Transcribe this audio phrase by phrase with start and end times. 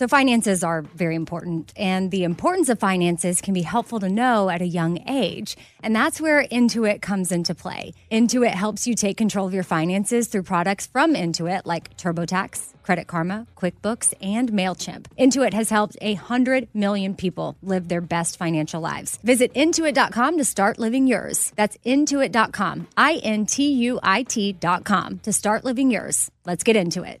[0.00, 4.48] So, finances are very important, and the importance of finances can be helpful to know
[4.48, 5.58] at a young age.
[5.82, 7.92] And that's where Intuit comes into play.
[8.10, 13.06] Intuit helps you take control of your finances through products from Intuit like TurboTax, Credit
[13.06, 15.04] Karma, QuickBooks, and MailChimp.
[15.18, 19.18] Intuit has helped a 100 million people live their best financial lives.
[19.22, 21.52] Visit intuit.com to start living yours.
[21.56, 26.30] That's intuit.com, I N T U I T.com to start living yours.
[26.46, 27.20] Let's get into it.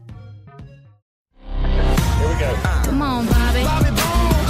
[2.41, 3.61] Come on, Bobby.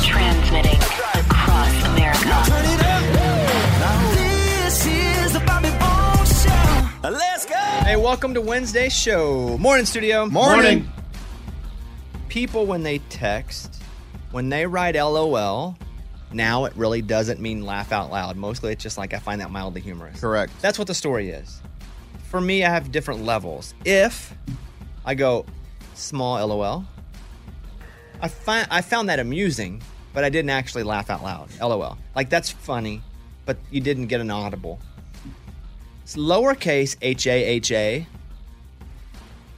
[0.01, 2.41] Transmitting across America.
[4.13, 7.09] This is the Bobby Bones Show.
[7.09, 7.53] Let's go.
[7.53, 9.57] Hey, welcome to Wednesday's show.
[9.57, 10.25] Morning, studio.
[10.25, 10.89] Morning.
[12.29, 13.83] People, when they text,
[14.31, 15.77] when they write LOL,
[16.31, 18.37] now it really doesn't mean laugh out loud.
[18.37, 20.21] Mostly it's just like I find that mildly humorous.
[20.21, 20.53] Correct.
[20.61, 21.59] That's what the story is.
[22.29, 23.73] For me, I have different levels.
[23.83, 24.33] If
[25.03, 25.45] I go
[25.93, 26.85] small LOL,
[28.21, 29.81] I find I found that amusing,
[30.13, 31.49] but I didn't actually laugh out loud.
[31.59, 31.97] LOL.
[32.15, 33.01] Like that's funny,
[33.45, 34.79] but you didn't get an audible.
[36.03, 38.07] It's lowercase h a h a.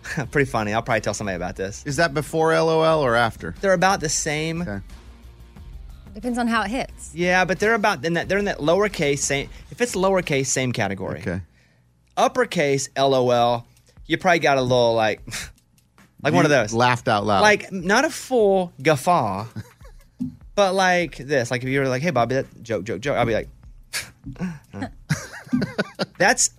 [0.31, 0.73] Pretty funny.
[0.73, 1.83] I'll probably tell somebody about this.
[1.85, 3.55] Is that before LOL or after?
[3.61, 4.61] They're about the same.
[4.61, 4.79] Okay.
[6.13, 7.13] Depends on how it hits.
[7.15, 9.49] Yeah, but they're about in that they're in that lowercase same.
[9.71, 11.19] If it's lowercase, same category.
[11.21, 11.41] Okay.
[12.15, 13.65] Uppercase LOL,
[14.05, 15.21] you probably got a little like,
[16.23, 16.73] like one of those.
[16.73, 17.41] Laughed out loud.
[17.41, 19.45] Like not a full guffaw,
[20.55, 21.51] but like this.
[21.51, 23.49] Like if you were like, "Hey, Bobby, that joke, joke, joke," I'll be like,
[26.17, 26.51] "That's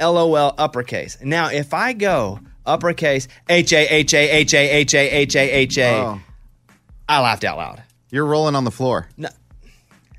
[0.00, 5.10] LOL uppercase." Now, if I go uppercase H A H A H A H A
[5.10, 6.20] H A H A, Oh.
[7.08, 7.82] I laughed out loud.
[8.10, 9.08] You're rolling on the floor.
[9.16, 9.28] No,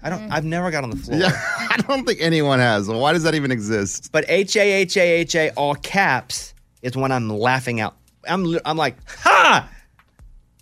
[0.01, 0.31] I don't.
[0.31, 1.19] I've never got on the floor.
[1.19, 1.31] Yeah,
[1.69, 2.87] I don't think anyone has.
[2.87, 4.09] Why does that even exist?
[4.11, 7.95] But H A H A H A all caps is when I'm laughing out.
[8.27, 9.69] I'm I'm like ha,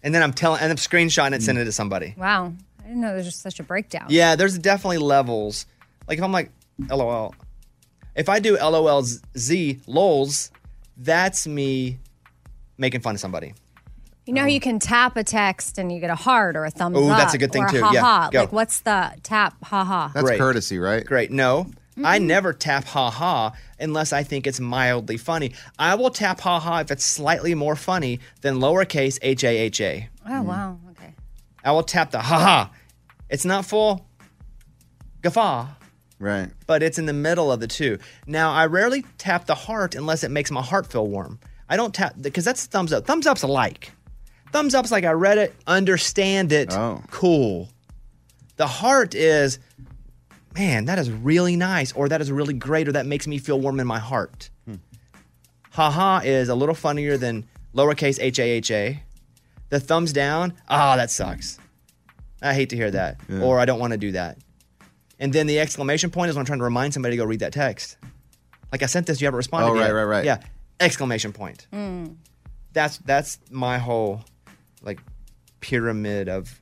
[0.03, 2.15] and then I'm telling and I'm screenshotting it, sending it to somebody.
[2.17, 2.53] Wow.
[2.79, 4.07] I didn't know there's just such a breakdown.
[4.09, 5.65] Yeah, there's definitely levels.
[6.07, 6.51] Like if I'm like
[6.89, 7.35] LOL,
[8.15, 9.03] if I do LOL
[9.37, 10.51] Z lols,
[10.97, 11.99] that's me
[12.77, 13.53] making fun of somebody.
[14.25, 14.51] You know how oh.
[14.51, 17.17] you can tap a text and you get a heart or a thumbs Ooh, up.
[17.17, 17.83] that's a good thing or too.
[17.83, 18.39] Ha Yeah, go.
[18.41, 20.11] Like what's the tap ha ha?
[20.13, 20.39] That's Great.
[20.39, 21.05] courtesy, right?
[21.05, 21.31] Great.
[21.31, 21.67] No,
[21.97, 22.27] I mm-hmm.
[22.27, 25.53] never tap ha ha unless I think it's mildly funny.
[25.77, 29.81] I will tap ha ha if it's slightly more funny than lowercase h a h
[29.81, 30.09] a.
[30.25, 30.45] Oh mm.
[30.45, 30.79] wow.
[30.91, 31.13] Okay.
[31.63, 32.71] I will tap the ha ha.
[33.29, 34.05] It's not full
[35.21, 35.67] guffaw,
[36.19, 36.49] Right.
[36.67, 37.97] but it's in the middle of the two.
[38.25, 41.39] Now, I rarely tap the heart unless it makes my heart feel warm.
[41.69, 43.05] I don't tap because that's thumbs up.
[43.05, 43.91] Thumbs up's a like.
[44.51, 47.01] Thumbs up's like I read it, understand it, Oh.
[47.09, 47.69] cool.
[48.57, 49.59] The heart is,
[50.55, 53.59] man, that is really nice, or that is really great, or that makes me feel
[53.59, 54.49] warm in my heart.
[55.71, 59.01] Haha is a little funnier than lowercase h a h a.
[59.69, 61.57] The thumbs down, ah, that sucks.
[62.41, 64.37] I hate to hear that, or I don't want to do that.
[65.19, 67.39] And then the exclamation point is when I'm trying to remind somebody to go read
[67.39, 67.95] that text.
[68.71, 69.91] Like I sent this, you haven't responded Oh, right, yet.
[69.91, 70.25] right, right.
[70.25, 70.39] Yeah,
[70.79, 71.67] exclamation point.
[72.73, 74.25] That's that's my whole
[74.81, 74.99] like
[75.61, 76.57] pyramid of.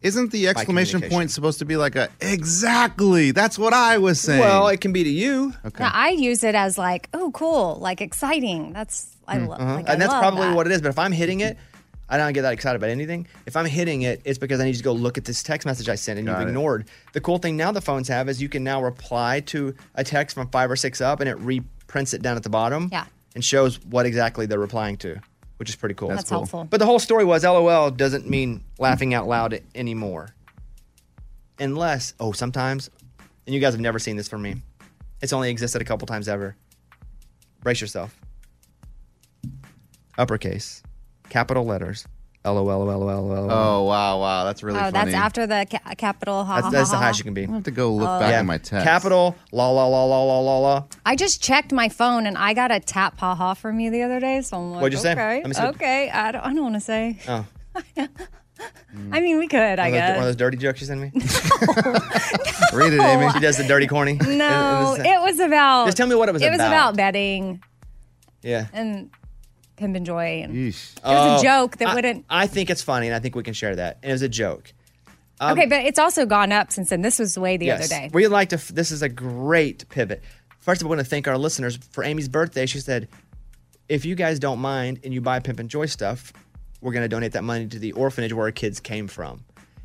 [0.00, 3.32] Isn't the exclamation point supposed to be like a exactly?
[3.32, 4.40] That's what I was saying.
[4.40, 5.82] Well, it can be to you, okay.
[5.82, 8.72] Now, I use it as like, oh, cool, like exciting.
[8.72, 9.60] That's I hmm, love.
[9.60, 9.74] Uh-huh.
[9.74, 10.56] Like, I and that's love probably that.
[10.56, 10.82] what it is.
[10.82, 11.56] But if I'm hitting it,
[12.08, 13.26] I don't get that excited about anything.
[13.44, 15.88] If I'm hitting it, it's because I need to go look at this text message
[15.88, 16.50] I sent and Got you've it.
[16.50, 16.86] ignored.
[17.12, 20.34] The cool thing now the phones have is you can now reply to a text
[20.34, 22.88] from five or six up and it reprints it down at the bottom.
[22.90, 23.04] Yeah.
[23.34, 25.20] And shows what exactly they're replying to,
[25.58, 26.08] which is pretty cool.
[26.08, 26.38] That's That's cool.
[26.38, 26.64] helpful.
[26.64, 30.34] But the whole story was LOL doesn't mean laughing out loud anymore.
[31.58, 32.88] Unless, oh, sometimes,
[33.46, 34.56] and you guys have never seen this from me.
[35.20, 36.56] It's only existed a couple times ever.
[37.62, 38.18] Brace yourself.
[40.16, 40.82] Uppercase,
[41.28, 42.06] capital letters,
[42.54, 43.50] LOL, LOL, LOL, LOL.
[43.50, 44.92] Oh wow, wow, that's really oh, funny.
[44.92, 46.44] that's after the ca- capital.
[46.44, 47.46] Ha, That's, ha, that's ha, the highest you can be.
[47.46, 48.18] I have to go look Oh.
[48.20, 48.40] back Yeah.
[48.40, 48.84] in my text.
[48.84, 50.84] Capital, la la la la la la la.
[51.06, 54.02] I just checked my phone and I got a tap ha ha from you the
[54.02, 54.40] other day.
[54.42, 55.12] So I'm like, What'd you say?
[55.12, 56.10] okay, Let me see okay.
[56.10, 57.18] I don't, I don't want to say.
[57.28, 57.44] Oh,
[59.12, 60.08] I mean, we could, I one, of those, guess.
[60.10, 61.10] one of those dirty jokes you send me.
[62.72, 63.30] Read it, Amy.
[63.32, 64.14] She does the dirty corny.
[64.14, 65.86] no, In- in the- it was about.
[65.86, 66.68] Just tell me what it was It was about.
[66.68, 67.62] about betting
[68.42, 68.66] yeah.
[68.72, 69.10] and
[69.78, 70.96] pimp and joy, and Yeesh.
[70.98, 72.24] it was Oh, a joke that I- wouldn't.
[72.28, 73.98] I think it's funny, and I think we can share that.
[74.02, 74.72] And it was a joke.
[75.40, 77.00] Um, okay, but it's also gone up since then.
[77.02, 77.78] This was the way the yes.
[77.80, 78.10] other day.
[78.12, 78.56] We'd like to.
[78.56, 80.22] f- This is a great pivot.
[80.58, 82.66] First of all, I want to thank our listeners for Amy's birthday.
[82.66, 83.08] She said,
[83.88, 86.32] if you guys don't mind and you buy Pimp and Joy stuff,
[86.80, 89.44] we're going to donate that money to the orphanage where our kids came from.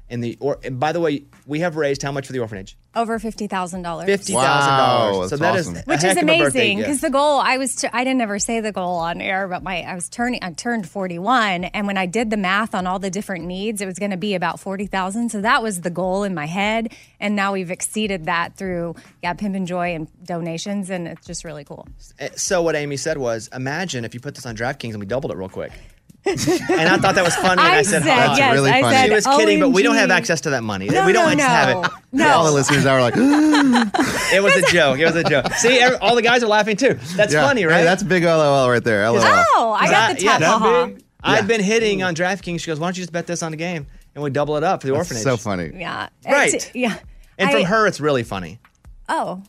[0.09, 2.75] And the or and by the way, we have raised how much for the orphanage?
[2.95, 4.05] Over fifty thousand dollars.
[4.05, 5.29] Fifty thousand dollars.
[5.31, 5.77] So that's awesome.
[5.77, 8.03] a which heck is of a birthday amazing because the goal I was t- I
[8.03, 11.63] didn't ever say the goal on air, but my I was turning I turned 41,
[11.65, 14.17] and when I did the math on all the different needs, it was going to
[14.17, 15.29] be about 40,000.
[15.29, 19.33] So that was the goal in my head, and now we've exceeded that through yeah
[19.33, 21.87] Pimp and Joy and donations, and it's just really cool.
[22.19, 25.05] Uh, So what Amy said was, imagine if you put this on DraftKings and we
[25.05, 25.71] doubled it real quick.
[26.25, 28.81] And I thought that was funny, and I, I said, said, "Huh." yes, really I
[28.81, 28.95] funny.
[28.95, 30.87] said, She was oh, kidding, but we don't have access to that money.
[30.87, 31.83] No, we don't no, have no.
[31.83, 31.91] it.
[32.13, 32.29] No.
[32.29, 34.99] All the listeners are like, It was a joke.
[34.99, 35.51] It was a joke.
[35.55, 36.93] See, every, all the guys are laughing too.
[37.15, 37.45] That's yeah.
[37.45, 37.79] funny, right?
[37.79, 39.09] Hey, that's big LOL right there.
[39.09, 39.21] LOL.
[39.21, 41.03] Oh, I got the yeah, tap that ha big.
[41.21, 42.61] I've been hitting on DraftKings.
[42.61, 44.63] She goes, "Why don't you just bet this on the game and we double it
[44.63, 45.71] up for the That's orphanage?" so funny.
[45.73, 46.09] Yeah.
[46.25, 46.53] Right.
[46.53, 46.99] It's- yeah.
[47.37, 48.59] And from I- her, it's really funny.
[49.09, 49.43] Oh.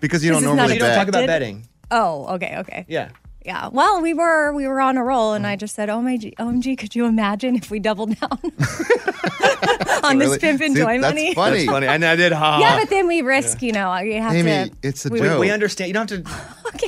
[0.00, 1.66] Because you don't This is normally You don't talk about betting.
[1.90, 2.34] Oh.
[2.34, 2.56] Okay.
[2.58, 2.86] Okay.
[2.88, 3.10] Yeah.
[3.44, 3.68] Yeah.
[3.72, 5.36] Well, we were we were on a roll, Mm.
[5.36, 8.28] and I just said, "OMG, OMG, could you imagine if we doubled down
[10.04, 11.56] on Really- this pimp and See, joy that's money?" funny.
[11.60, 11.86] That's funny.
[11.86, 12.32] And I did.
[12.32, 12.58] Ha.
[12.60, 14.76] Yeah, but then we risk, you know, you have Amy, to.
[14.82, 15.40] it's a we, we, joke.
[15.40, 15.88] we understand.
[15.88, 16.30] You don't have to.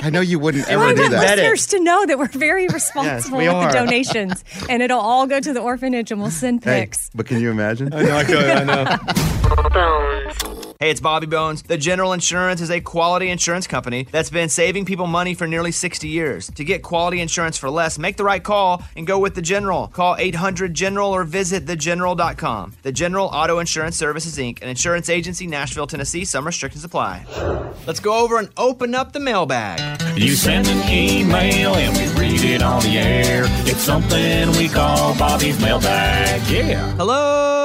[0.03, 1.21] I know you wouldn't I ever want do the that.
[1.21, 1.41] Bet it.
[1.41, 3.71] listeners to know that we're very responsible we with are.
[3.71, 7.09] the donations, and it'll all go to the orphanage, and we'll send Hey, pics.
[7.15, 7.89] but can you imagine?
[7.89, 7.97] know.
[7.97, 8.37] I could.
[8.37, 10.52] I know.
[10.79, 11.61] Hey, it's Bobby Bones.
[11.63, 15.71] The General Insurance is a quality insurance company that's been saving people money for nearly
[15.71, 16.49] 60 years.
[16.51, 19.87] To get quality insurance for less, make the right call and go with The General.
[19.87, 22.73] Call 800 General or visit thegeneral.com.
[22.81, 26.25] The General Auto Insurance Services, Inc., an insurance agency, Nashville, Tennessee.
[26.25, 27.25] Some restrictions apply.
[27.87, 30.01] Let's go over and open up the mailbag.
[30.17, 33.43] You send an email and we read it on the air.
[33.65, 36.41] It's something we call Bobby's mailbag.
[36.49, 36.91] Yeah.
[36.95, 37.62] Hello,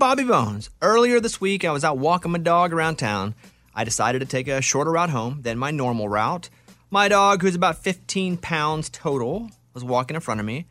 [0.00, 0.70] Bobby Bones.
[0.80, 3.34] Earlier this week, I was out walking my dog around town.
[3.74, 6.48] I decided to take a shorter route home than my normal route.
[6.90, 10.64] My dog, who's about 15 pounds total, was walking in front of me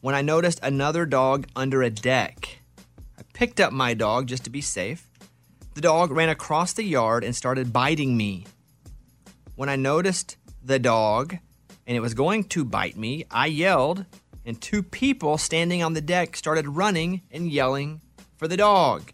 [0.00, 2.60] when I noticed another dog under a deck.
[3.18, 5.10] I picked up my dog just to be safe.
[5.74, 8.46] The dog ran across the yard and started biting me.
[9.56, 11.36] When I noticed the dog
[11.86, 14.06] and it was going to bite me, I yelled,
[14.46, 18.00] and two people standing on the deck started running and yelling
[18.40, 19.12] for the dog.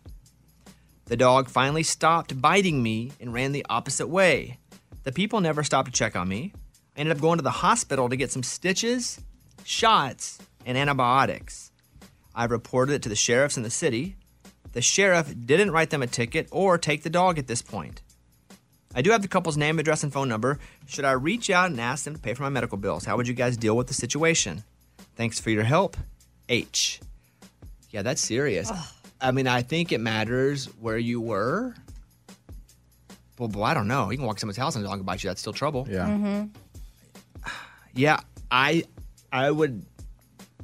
[1.06, 4.59] The dog finally stopped biting me and ran the opposite way.
[5.02, 6.52] The people never stopped to check on me.
[6.97, 9.21] I ended up going to the hospital to get some stitches,
[9.64, 11.73] shots, and antibiotics.
[12.37, 14.14] I've reported it to the sheriffs in the city.
[14.71, 18.02] The sheriff didn't write them a ticket or take the dog at this point.
[18.95, 20.61] I do have the couple's name, address, and phone number.
[20.87, 23.04] Should I reach out and ask them to pay for my medical bills?
[23.04, 24.62] How would you guys deal with the situation?
[25.16, 25.97] Thanks for your help.
[26.49, 27.00] H.
[27.90, 28.71] Yeah, that's serious.
[29.20, 31.75] I mean, I think it matters where you were.
[33.38, 34.11] Well, boy, I don't know.
[34.11, 35.28] You can walk to someone's house and a dog will bite you.
[35.30, 35.87] That's still trouble.
[35.90, 36.06] Yeah.
[36.06, 36.44] Mm-hmm.
[37.94, 38.20] Yeah,
[38.50, 38.85] I
[39.32, 39.85] I would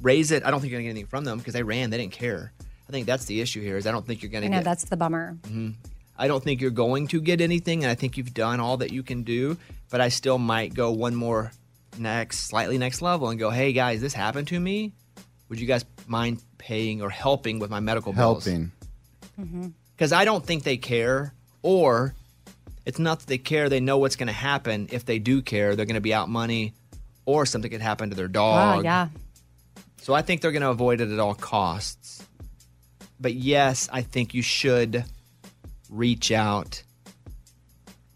[0.01, 0.43] raise it.
[0.45, 1.89] I don't think you're gonna get anything from them because they ran.
[1.89, 2.51] They didn't care.
[2.87, 3.77] I think that's the issue here.
[3.77, 4.65] Is I don't think you're gonna I know get.
[4.65, 5.37] that's the bummer.
[5.43, 5.71] Mm-hmm.
[6.15, 8.91] I don't think you're going to get anything, and I think you've done all that
[8.91, 9.57] you can do.
[9.89, 11.51] But I still might go one more
[11.97, 14.91] next, slightly next level, and go, "Hey guys, this happened to me.
[15.53, 18.71] Would you guys mind paying or helping with my medical bills?" Helping.
[19.39, 19.67] Mm-hmm.
[19.95, 21.31] because I don't think they care,
[21.61, 22.15] or
[22.87, 23.69] it's not that they care.
[23.69, 25.75] They know what's going to happen if they do care.
[25.75, 26.73] They're going to be out money,
[27.25, 28.83] or something could happen to their Oh, dog.
[28.83, 29.09] yeah.
[30.01, 32.25] So I think they're going to avoid it at all costs.
[33.19, 35.05] But yes, I think you should
[35.89, 36.81] reach out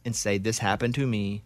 [0.03, 1.43] and say, "This happened to me.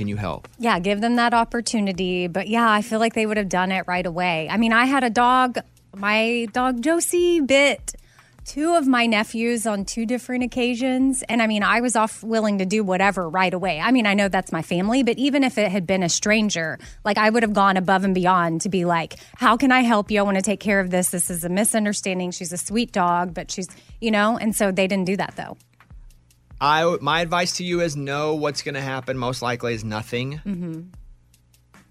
[0.00, 0.48] Can you help?
[0.58, 2.26] Yeah, give them that opportunity.
[2.26, 4.48] But yeah, I feel like they would have done it right away.
[4.48, 5.58] I mean, I had a dog,
[5.94, 7.92] my dog Josie bit
[8.46, 11.22] two of my nephews on two different occasions.
[11.28, 13.78] And I mean, I was off willing to do whatever right away.
[13.78, 16.78] I mean, I know that's my family, but even if it had been a stranger,
[17.04, 20.10] like I would have gone above and beyond to be like, how can I help
[20.10, 20.20] you?
[20.20, 21.10] I want to take care of this.
[21.10, 22.30] This is a misunderstanding.
[22.30, 23.68] She's a sweet dog, but she's,
[24.00, 25.58] you know, and so they didn't do that though.
[26.60, 29.16] I my advice to you is know what's going to happen.
[29.16, 30.40] Most likely is nothing.
[30.44, 30.80] Mm-hmm.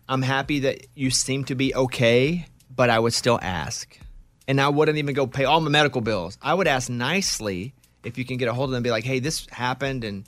[0.07, 2.45] I'm happy that you seem to be okay,
[2.75, 3.97] but I would still ask.
[4.47, 6.37] And I wouldn't even go pay all my medical bills.
[6.41, 7.73] I would ask nicely
[8.03, 10.25] if you can get a hold of them and be like, hey, this happened and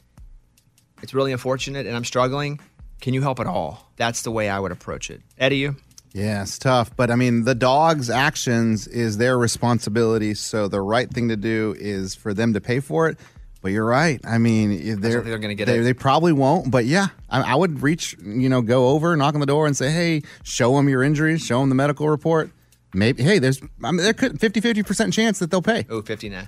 [1.01, 2.60] it's really unfortunate and I'm struggling.
[3.00, 3.91] Can you help at all?
[3.95, 5.21] That's the way I would approach it.
[5.39, 5.75] Eddie, you?
[6.13, 6.95] Yeah, it's tough.
[6.95, 10.36] But I mean, the dog's actions is their responsibility.
[10.36, 13.17] So the right thing to do is for them to pay for it.
[13.61, 14.19] But you're right.
[14.23, 15.83] I mean, they're, they're gonna get they, it.
[15.83, 16.71] They probably won't.
[16.71, 19.77] But yeah, I, I would reach, you know, go over, knock on the door and
[19.77, 22.51] say, hey, show them your injuries, show them the medical report.
[22.93, 25.85] Maybe, hey, there's, I mean, there could 50 50% chance that they'll pay.
[25.89, 26.47] Oh, 50 now.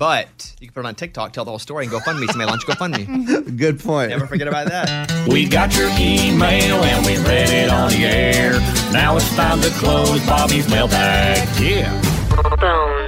[0.00, 2.26] But you can put it on TikTok, tell the whole story, and go fund me.
[2.26, 3.04] Somebody lunch, go fund me.
[3.56, 4.08] Good point.
[4.08, 5.28] Never forget about that.
[5.28, 8.52] We got your email and we read it on the air.
[8.92, 11.46] Now it's time to close Bobby's mailbag.
[11.60, 12.99] Yeah.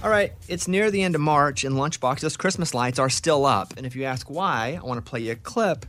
[0.00, 3.76] All right, it's near the end of March, and Lunchbox's Christmas lights are still up.
[3.76, 5.86] And if you ask why, I want to play you a clip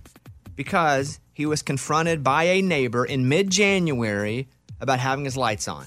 [0.55, 4.47] because he was confronted by a neighbor in mid January
[4.81, 5.85] about having his lights on.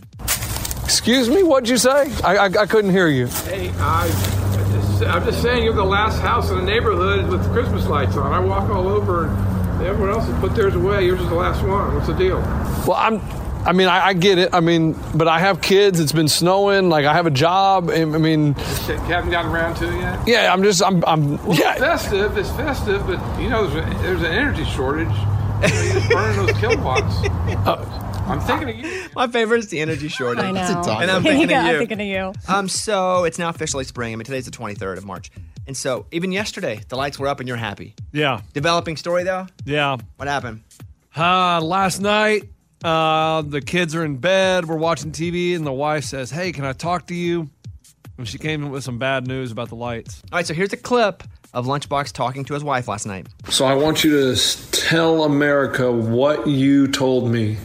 [0.85, 2.13] Excuse me, what'd you say?
[2.23, 3.27] I, I, I couldn't hear you.
[3.27, 4.07] Hey, I,
[5.09, 8.33] I'm just saying you're the last house in the neighborhood with Christmas lights on.
[8.33, 11.07] I walk all over and everyone else has put theirs away.
[11.07, 11.93] Yours is the last one.
[11.95, 12.39] What's the deal?
[12.87, 13.42] Well, I'm.
[13.65, 14.51] I mean, I, I get it.
[14.53, 16.01] I mean, but I have kids.
[16.01, 16.89] It's been snowing.
[16.89, 17.91] Like I have a job.
[17.91, 18.49] I I mean,
[18.89, 20.29] You haven't gotten around to it yet?
[20.29, 20.53] yeah.
[20.53, 20.83] I'm just.
[20.83, 21.03] I'm.
[21.07, 21.45] I'm.
[21.47, 21.73] Well, Yeah.
[21.73, 22.37] it's festive.
[22.37, 25.09] It's festive, but you know there's, a, there's an energy shortage.
[25.09, 27.17] You know, you're just burning those kilowatts.
[28.27, 29.09] I'm thinking of you.
[29.15, 30.43] My favorite is the energy shortage.
[30.45, 30.61] I know.
[30.61, 31.03] It's a dog.
[31.03, 31.55] And I'm thinking go.
[31.59, 31.79] of I'm you.
[31.79, 32.33] thinking of you.
[32.53, 34.13] Um, so it's now officially spring.
[34.13, 35.31] I mean, today's the 23rd of March.
[35.67, 37.95] And so even yesterday, the lights were up and you're happy.
[38.13, 38.41] Yeah.
[38.55, 39.47] Developing story though?
[39.65, 39.97] Yeah.
[40.17, 40.63] What happened?
[41.17, 42.45] Uh, last night,
[42.85, 44.67] uh, the kids are in bed.
[44.67, 47.51] We're watching TV, and the wife says, Hey, can I talk to you?
[48.19, 50.23] And she came with some bad news about the lights.
[50.31, 51.23] All right, so here's a clip
[51.55, 53.27] of Lunchbox talking to his wife last night.
[53.49, 57.59] So I want you to tell America what you told me.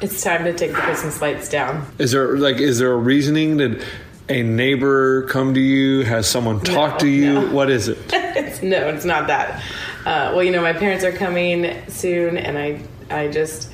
[0.00, 1.86] It's time to take the Christmas lights down.
[1.98, 3.58] Is there like is there a reasoning?
[3.58, 3.84] that
[4.30, 6.02] a neighbor come to you?
[6.04, 7.50] Has someone talked to you?
[7.50, 7.98] What is it?
[8.12, 9.62] it's, no, it's not that.
[10.06, 12.80] Uh, well, you know, my parents are coming soon, and I,
[13.10, 13.70] I just,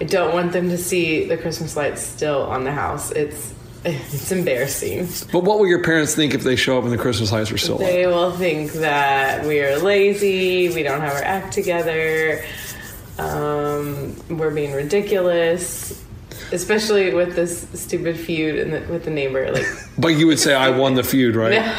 [0.00, 3.10] I don't want them to see the Christmas lights still on the house.
[3.12, 3.52] It's,
[3.84, 5.08] it's embarrassing.
[5.30, 7.58] But what will your parents think if they show up and the Christmas lights are
[7.58, 7.82] still on?
[7.82, 12.42] They will think that we are lazy, we don't have our act together,
[13.18, 15.99] um, we're being ridiculous,
[16.52, 19.50] especially with this stupid feud in the, with the neighbor.
[19.50, 19.66] Like,
[19.98, 21.76] But you would say I won the feud, right?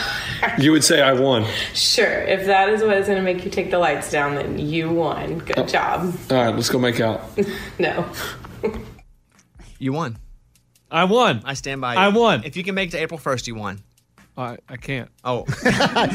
[0.58, 1.46] You would say I won.
[1.74, 4.58] sure, if that is what is going to make you take the lights down, then
[4.60, 5.40] you won.
[5.40, 5.66] Good oh.
[5.66, 6.13] job.
[6.30, 7.22] All right, let's go make out.
[7.80, 8.10] No.
[9.80, 10.20] You won.
[10.92, 11.42] I won.
[11.44, 11.96] I stand by.
[11.96, 12.00] You.
[12.00, 12.44] I won.
[12.44, 13.82] If you can make it to April 1st, you won.
[14.38, 15.10] I, I can't.
[15.24, 15.46] Oh,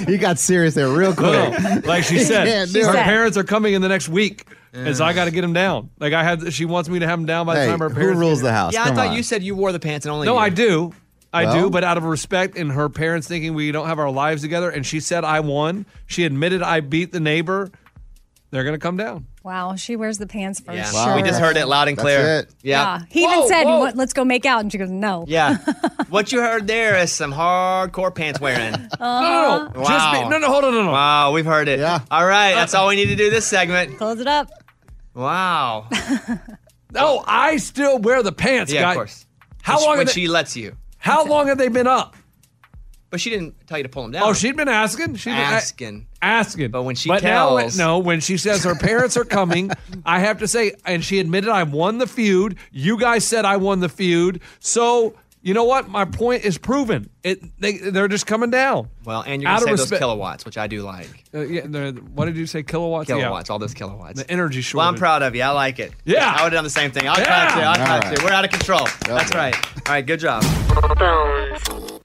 [0.09, 1.59] you got serious there real quick.
[1.61, 3.05] No, like she said, can't her it.
[3.05, 5.91] parents are coming in the next week, and so I got to get him down.
[5.99, 7.89] Like I had, she wants me to have him down by the Hey, time her
[7.89, 8.21] parents who parents.
[8.21, 8.73] rules the house?
[8.75, 9.15] yeah, I Come thought on.
[9.17, 10.39] you said you wore the pants and only No, you.
[10.39, 10.93] I do.
[11.33, 14.11] I Well- do, but out of respect and her parents thinking we don't have our
[14.11, 15.85] lives together, and she said I won.
[16.07, 17.71] She admitted I beat the neighbor.
[18.51, 19.27] They're gonna come down.
[19.47, 21.15] Wow, she wears the pants for Yeah, sure.
[21.15, 22.38] we just heard it loud and That's clear.
[22.41, 22.50] it.
[22.65, 22.99] Yeah.
[22.99, 23.05] Yeah.
[23.09, 25.59] He even said, "What- "Let's go make out," and she goes, "No." Yeah.
[26.09, 28.75] what you heard there is some hardcore pants wearing.
[29.00, 29.69] Uh-huh.
[29.73, 30.91] No, no, just be, no, no, hold on, no, no.
[30.91, 31.79] Wow, we've heard it.
[31.79, 32.00] Yeah.
[32.11, 33.97] All right, that's all we need to do this segment.
[33.99, 34.50] Close it up.
[35.15, 35.88] Wow.
[36.93, 38.91] No, I still wear the pants, Yeah, guy.
[38.93, 39.26] of course.
[39.62, 39.91] How When long?
[39.91, 40.76] when have they- she lets you?
[40.99, 42.17] how long have they been up?
[43.11, 44.25] But she didn't tell you to pull them down.
[44.25, 45.15] Oh, she'd been asking.
[45.15, 46.07] She'd been a- asking.
[46.21, 46.71] asking.
[46.73, 49.71] But when she but now, no, when she says her parents are coming,
[50.05, 52.57] I have to say, and she admitted I won the feud.
[52.73, 54.41] You guys said I won the feud.
[54.59, 55.89] So you know what?
[55.89, 57.09] My point is proven.
[57.23, 58.89] It they they're just coming down.
[59.05, 61.09] Well, and you're Out gonna of say those kilowatts, which I do like.
[61.33, 62.65] Uh, yeah, what did you say?
[62.65, 63.07] Kilowatts.
[63.07, 63.53] Kilowatts, Yeah.
[63.53, 64.21] all those kilowatts.
[64.21, 64.79] The energy shortage.
[64.79, 65.43] Well, I'm proud of you.
[65.43, 65.93] I like it.
[66.05, 66.27] Yeah.
[66.29, 67.07] I would have done the same thing.
[67.09, 67.25] I'll Yeah.
[67.25, 67.61] clap too.
[67.61, 68.17] I'll All clap right.
[68.19, 68.25] too.
[68.25, 68.89] We're out of control.
[69.07, 69.55] That's right.
[69.55, 70.43] All right, good job.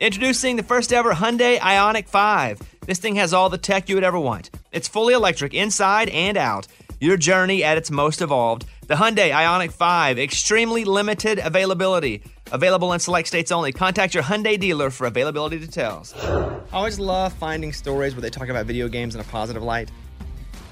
[0.02, 2.80] Introducing the first ever Hyundai IONIQ 5.
[2.88, 4.50] This thing has all the tech you would ever want.
[4.72, 6.66] It's fully electric inside and out.
[7.00, 8.66] Your journey at its most evolved.
[8.88, 12.24] The Hyundai IONIQ 5, extremely limited availability.
[12.52, 13.72] Available in select states only.
[13.72, 16.16] Contact your Hyundai dealer for availability details.
[16.16, 19.92] I always love finding stories where they talk about video games in a positive light.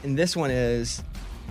[0.02, 1.04] And this one is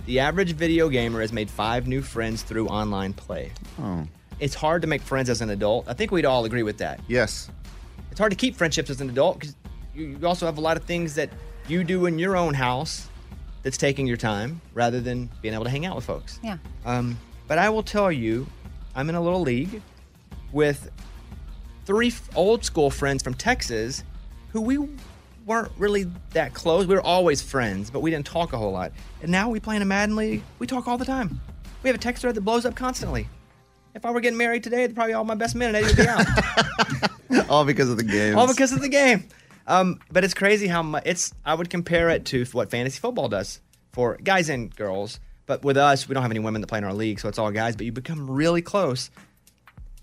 [0.05, 3.53] The average video gamer has made five new friends through online play.
[3.81, 4.05] Oh.
[4.41, 5.87] It's hard to make friends as an adult.
[5.87, 6.99] I think we'd all agree with that.
[7.07, 7.49] Yes.
[8.11, 9.55] It's hard to keep friendships as an adult because
[9.93, 11.29] you, you also have a lot of things that
[11.67, 13.07] you do in your own house
[13.63, 16.39] that's taking your time rather than being able to hang out with folks.
[16.43, 16.57] Yeah.
[16.85, 18.47] Um, but I will tell you,
[18.95, 19.81] I'm in a little league
[20.51, 20.89] with
[21.85, 24.03] three f- old school friends from Texas
[24.51, 24.77] who we
[25.45, 26.85] weren't really that close.
[26.85, 28.91] We were always friends, but we didn't talk a whole lot.
[29.21, 30.43] And now we play in a Madden league.
[30.59, 31.41] We talk all the time.
[31.83, 33.27] We have a text thread that blows up constantly.
[33.95, 36.07] If I were getting married today, probably all my best men and Eddie would be
[36.07, 37.11] out.
[37.49, 38.37] All because of the game.
[38.37, 39.27] all because of the game.
[39.67, 41.33] Um, but it's crazy how much it's.
[41.45, 45.19] I would compare it to what fantasy football does for guys and girls.
[45.45, 47.37] But with us, we don't have any women that play in our league, so it's
[47.39, 47.75] all guys.
[47.75, 49.11] But you become really close.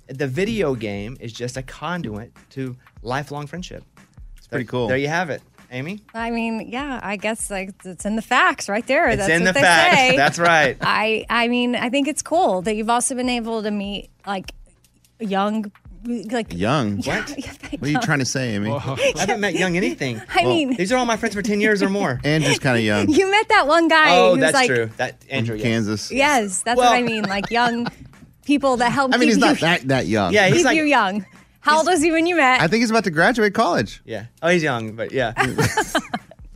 [0.08, 3.82] The video game is just a conduit to lifelong friendship.
[4.36, 4.86] It's pretty cool.
[4.86, 5.42] There you have it,
[5.72, 6.00] Amy.
[6.14, 9.08] I mean, yeah, I guess like it's in the facts right there.
[9.08, 9.96] It's That's in what the they facts.
[9.96, 10.16] say.
[10.16, 10.76] That's right.
[10.80, 14.52] I I mean, I think it's cool that you've also been able to meet like
[15.18, 15.72] young,
[16.06, 16.96] like Young.
[17.02, 17.30] What?
[17.30, 18.70] What are you trying to say, Amy?
[18.70, 18.78] I
[19.18, 20.20] haven't met young anything.
[20.34, 22.20] I mean- these are all my friends for ten years or more.
[22.24, 23.08] Andrew's kind of young.
[23.10, 24.16] You met that one guy.
[24.16, 24.90] oh, who's that's like, true.
[24.96, 25.62] That Andrew, yes.
[25.64, 26.12] Kansas.
[26.12, 27.24] Yes, that's Well- what I mean.
[27.24, 27.86] Like young
[28.44, 30.32] people that help I mean, keep he's you not that that young.
[30.32, 31.26] Yeah, he's keep like you young.
[31.60, 32.60] How old was he when you met?
[32.60, 34.00] I think he's about to graduate college.
[34.04, 34.26] Yeah.
[34.40, 35.32] Oh, he's young, but yeah.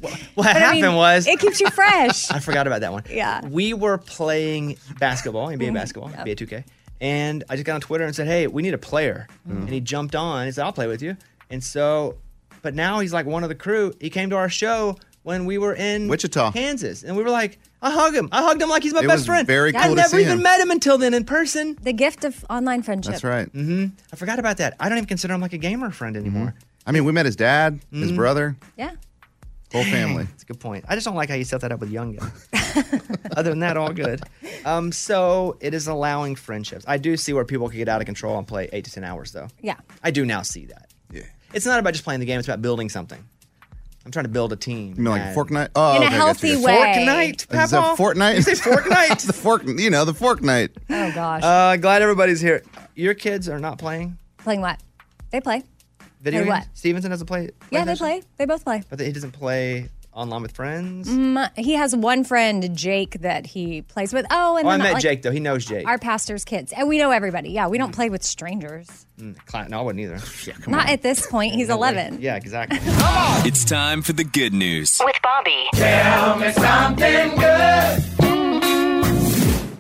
[0.01, 2.31] what what But happened I mean, was it keeps you fresh.
[2.31, 3.03] I forgot about that one.
[3.11, 3.45] Yeah.
[3.47, 5.75] We were playing basketball, NBA Mhm.
[5.75, 6.27] basketball, Yep.
[6.27, 6.65] NBA 2K.
[7.01, 9.27] And I just got on Twitter and said, hey, we need a player.
[9.49, 10.47] And he jumped on.
[10.47, 11.17] He said, I'll play with you.
[11.49, 12.17] And so,
[12.63, 13.93] but now he's like one of the crew.
[14.01, 16.53] He came to our show when we were in Wichita.
[16.53, 17.03] Kansas.
[17.03, 18.29] And we were like, I hug him.
[18.33, 19.47] I hugged him like he's my It best was friend.
[19.47, 20.43] very I've cool to never see even him.
[20.43, 21.79] met him until then in person.
[21.83, 23.13] the gift of online friendship.
[23.13, 23.51] That's right.
[23.53, 23.87] Mm-hmm.
[24.13, 24.77] I forgot about that.
[24.79, 26.55] I don't even consider him like a gamer friend anymore.
[26.87, 28.17] I mean, we met his dad, his Mhm.
[28.17, 28.93] brother, Yeah.
[29.73, 30.25] Whole family.
[30.25, 30.85] That's a good point.
[30.89, 32.49] I just don't like how you set that up with young guys.
[33.37, 34.21] Other than that, all good.
[34.65, 36.85] Um, so it is allowing friendships.
[36.89, 39.05] I do see where people can get out of control and play eight to ten
[39.05, 39.49] hours, though.
[39.61, 39.77] Yeah.
[40.03, 40.91] I do now see that.
[41.13, 41.23] Yeah.
[41.53, 43.23] It's not about just playing the game; it's about building something.
[44.05, 44.95] I'm trying to build a team.
[44.97, 45.69] You know, like and- Fortnite.
[45.75, 46.65] Oh, In a okay, healthy gotcha.
[46.65, 46.73] way.
[47.07, 48.03] Fortnite, Is that Papa?
[48.03, 48.35] Fortnite?
[48.37, 49.27] You say Fortnite?
[49.27, 49.63] the fork.
[49.67, 50.71] You know, the Fortnite.
[50.89, 51.43] Oh gosh.
[51.43, 52.63] uh, glad everybody's here.
[52.95, 54.81] Your kids are not playing Playing what?
[55.33, 55.63] They play.
[56.21, 56.67] Video Play games.
[56.67, 56.77] what?
[56.79, 57.51] Stevenson doesn't play.
[57.71, 57.99] Yeah, they PlayStation?
[57.99, 58.23] play.
[58.37, 58.83] They both play.
[58.89, 61.09] but he doesn't play online with friends.
[61.09, 64.27] Mm, he has one friend, Jake, that he plays with.
[64.31, 65.31] Oh, and oh, I then met like, Jake though.
[65.31, 65.87] He knows Jake.
[65.87, 67.51] Our pastor's kids, and we know everybody.
[67.51, 69.07] Yeah, we don't play with strangers.
[69.19, 70.19] Mm, Cla- no, I wouldn't either.
[70.47, 70.91] Yeah, come Not on.
[70.93, 71.55] at this point.
[71.55, 71.89] He's No way.
[71.91, 72.21] 11.
[72.21, 72.79] Yeah, exactly.
[73.49, 75.01] It's time for the good news.
[75.03, 75.67] With Bobby.
[75.75, 78.05] Tell me something good.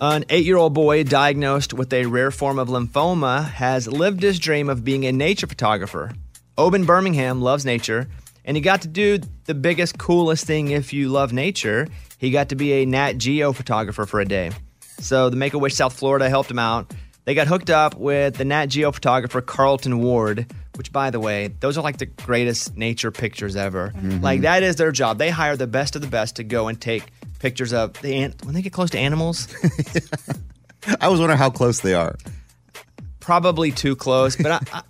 [0.02, 4.38] An eight year old boy diagnosed with a rare form of lymphoma has lived his
[4.38, 6.12] dream of being a nature photographer.
[6.60, 8.06] Oben Birmingham loves nature,
[8.44, 11.88] and he got to do the biggest, coolest thing if you love nature.
[12.18, 14.50] He got to be a Nat Geo photographer for a day.
[14.98, 16.92] So the Make a Wish South Florida helped him out.
[17.24, 21.48] They got hooked up with the Nat Geo photographer Carlton Ward, which, by the way,
[21.60, 23.92] those are like the greatest nature pictures ever.
[23.96, 24.20] Mm-hmm.
[24.20, 25.16] Like, that is their job.
[25.16, 27.04] They hire the best of the best to go and take
[27.38, 29.48] pictures of the ant when they get close to animals.
[31.00, 32.16] I was wondering how close they are.
[33.18, 34.82] probably too close, but I, I,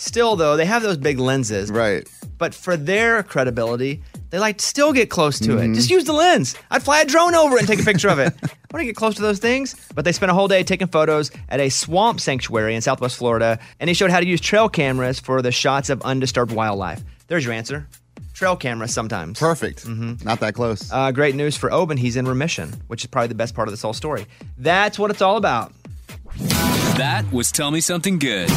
[0.00, 2.08] still though they have those big lenses, right?
[2.38, 5.74] But for their credibility, they like to still get close to it.
[5.74, 6.54] Just use the lens.
[6.70, 8.32] I'd fly a drone over it and take a picture of it.
[8.42, 10.86] I want to get close to those things, but they spent a whole day taking
[10.86, 14.68] photos at a swamp sanctuary in Southwest Florida, and he showed how to use trail
[14.68, 17.02] cameras for the shots of undisturbed wildlife.
[17.26, 17.86] There's your answer.
[18.32, 19.38] Trail cameras sometimes.
[19.38, 19.84] Perfect.
[19.84, 20.24] Mm-hmm.
[20.24, 20.90] Not that close.
[20.90, 21.98] Uh, great news for Oben.
[21.98, 24.26] He's in remission, which is probably the best part of this whole story.
[24.56, 25.72] That's what it's all about.
[26.96, 28.48] That was Tell Me Something Good.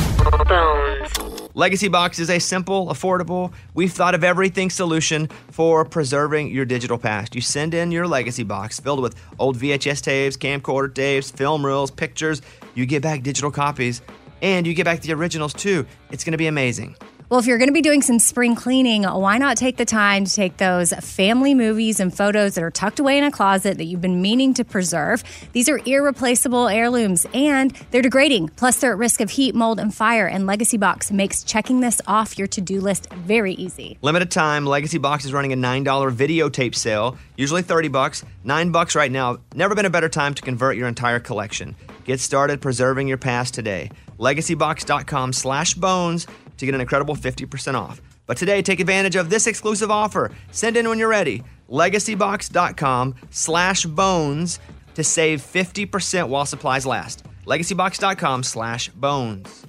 [1.55, 6.97] Legacy Box is a simple, affordable, we've thought of everything solution for preserving your digital
[6.97, 7.35] past.
[7.35, 11.91] You send in your Legacy Box filled with old VHS tapes, camcorder tapes, film reels,
[11.91, 12.41] pictures.
[12.73, 14.01] You get back digital copies
[14.41, 15.85] and you get back the originals too.
[16.11, 16.95] It's going to be amazing.
[17.29, 20.25] Well, if you're going to be doing some spring cleaning, why not take the time
[20.25, 23.85] to take those family movies and photos that are tucked away in a closet that
[23.85, 25.23] you've been meaning to preserve?
[25.53, 28.49] These are irreplaceable heirlooms and they're degrading.
[28.49, 30.27] Plus, they're at risk of heat, mold, and fire.
[30.27, 33.97] And Legacy Box makes checking this off your to do list very easy.
[34.01, 35.83] Limited time, Legacy Box is running a $9
[36.15, 39.37] videotape sale, usually 30 bucks, 9 bucks right now.
[39.55, 41.75] Never been a better time to convert your entire collection.
[42.03, 43.89] Get started preserving your past today.
[44.19, 46.27] LegacyBox.com slash bones
[46.63, 48.01] to get an incredible 50% off.
[48.25, 50.31] But today, take advantage of this exclusive offer.
[50.51, 51.43] Send in when you're ready.
[51.69, 54.59] LegacyBox.com slash bones
[54.95, 57.25] to save 50% while supplies last.
[57.45, 59.65] LegacyBox.com slash bones.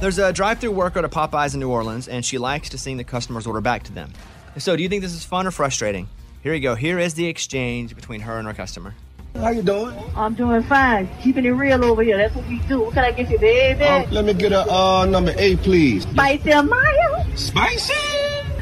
[0.00, 3.04] There's a drive-through worker at Popeyes in New Orleans, and she likes to sing the
[3.04, 4.12] customers' order back to them.
[4.58, 6.08] So, do you think this is fun or frustrating?
[6.42, 6.74] Here you go.
[6.74, 8.94] Here is the exchange between her and her customer.
[9.34, 9.96] How you doing?
[10.16, 11.08] I'm doing fine.
[11.22, 12.16] Keeping it real over here.
[12.16, 12.80] That's what we do.
[12.80, 13.84] What can I get you, baby?
[13.84, 16.02] Um, let me get a uh, number eight, please.
[16.04, 17.38] Spicy mild?
[17.38, 17.94] Spicy.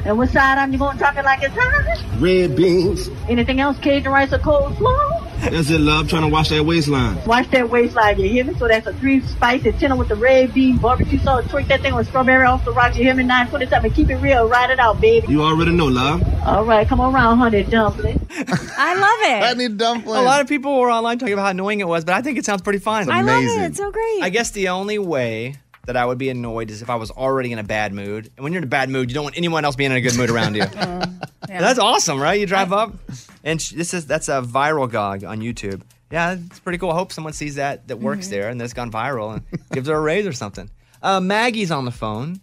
[0.04, 2.20] And what side I'm you going to drop it like it's hot?
[2.20, 3.08] Red beans.
[3.28, 3.78] Anything else?
[3.78, 5.25] Cajun rice or coleslaw?
[5.40, 6.08] That's it, love.
[6.08, 7.22] Trying to wash that waistline.
[7.24, 8.54] Watch that waistline, you hear me?
[8.54, 11.94] So that's a three spicy tenner with the red bean, barbecue sauce, twerk that thing
[11.94, 13.22] with strawberry off the rocks, you hear me?
[13.22, 15.26] 927, keep it real, ride it out, baby.
[15.28, 16.22] You already know, love.
[16.44, 18.26] All right, come around, honey, dumpling.
[18.30, 19.44] I love it.
[19.44, 20.18] I need dumplings.
[20.18, 22.38] A lot of people were online talking about how annoying it was, but I think
[22.38, 23.10] it sounds pretty fun.
[23.10, 23.62] I love it.
[23.70, 24.22] It's so great.
[24.22, 27.52] I guess the only way that I would be annoyed is if I was already
[27.52, 28.30] in a bad mood.
[28.36, 30.00] And when you're in a bad mood, you don't want anyone else being in a
[30.00, 30.64] good mood around you.
[31.48, 32.38] That's awesome, right?
[32.38, 32.92] You drive up,
[33.46, 35.80] and sh- this is that's a viral gog on YouTube.
[36.10, 36.90] Yeah, it's pretty cool.
[36.90, 38.30] I hope someone sees that that works Mm-hmm.
[38.34, 40.68] there and that's gone viral and gives her a raise or something.
[41.02, 42.40] Uh, Maggie's on the phone.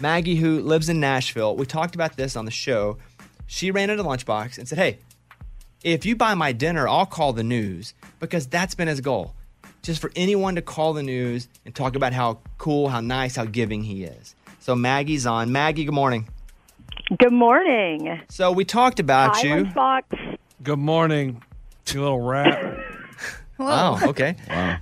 [0.00, 1.56] Maggie, who lives in Nashville.
[1.56, 2.98] We talked about this on the show.
[3.46, 4.98] She ran into Lunchbox and said, "Hey,
[5.84, 9.34] if you buy my dinner, I'll call the news because that's been his goal.
[9.82, 13.44] Just for anyone to call the news and talk about how cool, how nice, how
[13.44, 14.34] giving he is.
[14.60, 15.50] So Maggie's on.
[15.52, 16.28] Maggie, good morning.
[17.18, 18.20] Good morning.
[18.28, 19.54] So we talked about Hi, you.
[19.64, 20.27] Lunchbox.
[20.68, 21.42] Good morning,
[21.90, 22.76] you little rat.
[23.58, 23.98] wow.
[24.02, 24.36] okay.
[24.50, 24.76] Wow.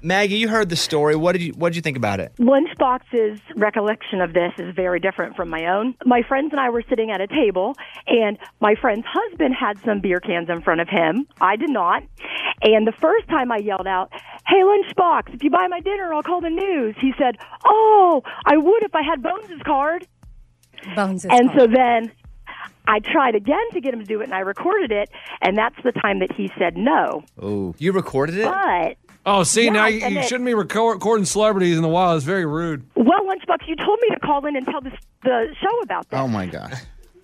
[0.00, 1.16] Maggie, you heard the story.
[1.16, 2.32] What did you What did you think about it?
[2.38, 5.96] Lunchbox's recollection of this is very different from my own.
[6.04, 7.74] My friends and I were sitting at a table,
[8.06, 11.26] and my friend's husband had some beer cans in front of him.
[11.40, 12.04] I did not.
[12.62, 14.12] And the first time I yelled out,
[14.46, 16.94] Hey, Lunchbox, if you buy my dinner, I'll call the news.
[17.00, 20.06] He said, Oh, I would if I had Bones's card.
[20.94, 21.58] Bones is And called.
[21.62, 22.12] so then
[22.86, 25.10] I tried again to get him to do it, and I recorded it,
[25.42, 27.24] and that's the time that he said no.
[27.40, 28.44] Oh, you recorded it?
[28.44, 28.96] But
[29.28, 32.16] Oh, see, Yeah, now you, you it- shouldn't be record- recording celebrities in the wild.
[32.18, 32.86] It's very rude.
[32.94, 34.92] Well, Lunchbox, you told me to call in and tell the,
[35.24, 36.20] the show about that.
[36.20, 36.74] Oh my gosh.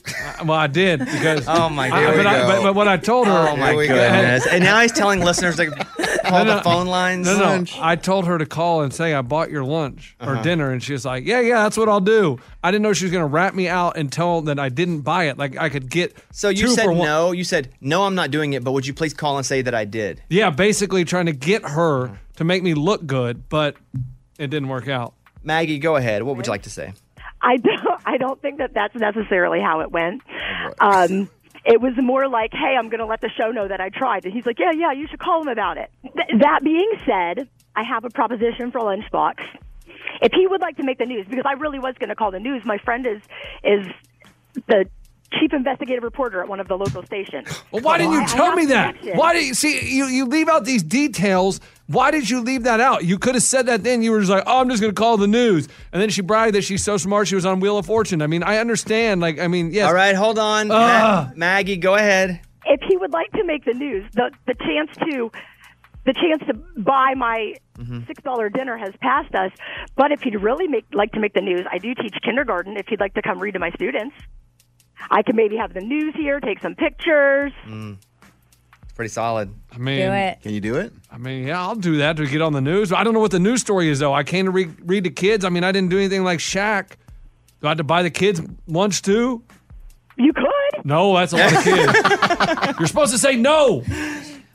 [0.07, 1.47] Uh, Well, I did because.
[1.49, 2.17] Oh, my God.
[2.17, 3.49] but, I, but, but what I told her.
[3.51, 4.47] Oh my goodness!
[4.47, 5.67] And now he's telling listeners to
[6.25, 7.27] call the phone lines.
[7.27, 7.65] No, no.
[7.81, 10.43] I told her to call and say I bought your lunch or Uh-huh.
[10.43, 13.05] dinner, and she was like, "Yeah, yeah, that's what I'll do." I didn't know she
[13.05, 15.39] was going to rat me out and tell that I didn't buy it.
[15.39, 16.17] Like I could get.
[16.33, 17.07] So you two said for one.
[17.07, 17.33] no.
[17.33, 18.05] You said no.
[18.05, 18.65] I'm not doing it.
[18.65, 20.23] But would you please call and say that I did?
[20.29, 23.77] Yeah, basically trying to get her to make me look good, but
[24.39, 25.15] it didn't work out.
[25.45, 26.23] Maggie, go ahead.
[26.23, 26.95] What would you like to say?
[27.43, 28.01] I don't.
[28.07, 30.23] I don't think that that's necessarily how it went.
[30.81, 31.29] Um,
[31.65, 34.25] it was more like, "Hey, I'm going to let the show know that I tried,"
[34.25, 37.49] and he's like, "Yeah, yeah, you should call him about it." Th- that being said,
[37.75, 39.35] I have a proposition for Lunchbox.
[40.21, 42.31] If he would like to make the news, because I really was going to call
[42.31, 42.65] the news.
[42.65, 43.23] My friend is
[43.65, 43.87] is
[44.67, 44.87] the
[45.41, 47.49] chief investigative reporter at one of the local stations.
[47.71, 48.97] Well, why didn't you I tell have me that?
[48.97, 49.19] connection.
[49.19, 51.61] Why did you see you, you leave out these details?
[51.87, 53.05] Why did you leave that out?
[53.05, 54.03] You could have said that then.
[54.03, 56.23] You were just like, "Oh, I'm just going to call the news," and then she
[56.23, 57.29] bragged that she's so smart.
[57.29, 58.23] She was on Wheel of Fortune.
[58.23, 59.21] I mean, I understand.
[59.21, 59.87] Like, I mean, yes.
[59.89, 61.37] All right, hold on, Ma- Ugh.
[61.37, 61.77] Maggie.
[61.77, 62.41] Go ahead.
[62.67, 65.31] if he would like to make the news, the the chance to
[66.05, 68.01] the chance to buy my mm-hmm.
[68.07, 69.51] six dollar dinner has passed us.
[69.97, 72.77] But if he'd really make like to make the news, I do teach kindergarten.
[72.77, 74.15] If he'd like to come read to my students,
[75.11, 77.53] I can maybe have the news here, take some pictures.
[77.67, 77.97] Mm.
[78.83, 79.55] It's pretty solid.
[79.73, 80.41] I mean, Do it.
[80.43, 80.93] Can you do it?
[81.11, 82.93] I mean, yeah, I'll do that to get on the news.
[82.93, 84.13] I don't know what the news story is though.
[84.13, 85.45] I came to re- read to kids.
[85.45, 86.91] I mean, I didn't do anything like Shaq.
[87.61, 89.43] Do I have to buy the kids lunch too?
[90.17, 90.85] You could.
[90.85, 92.79] No, that's a lot of kids.
[92.79, 93.83] You're supposed to say no.